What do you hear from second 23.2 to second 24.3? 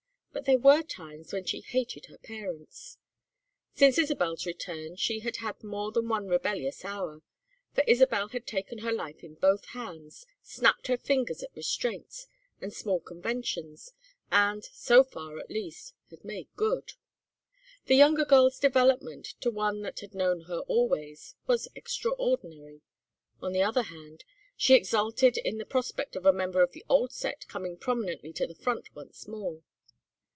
On the other hand,